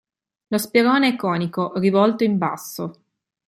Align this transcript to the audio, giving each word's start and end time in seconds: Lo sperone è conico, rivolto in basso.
Lo 0.47 0.57
sperone 0.57 1.09
è 1.09 1.15
conico, 1.15 1.77
rivolto 1.77 2.23
in 2.23 2.39
basso. 2.39 2.95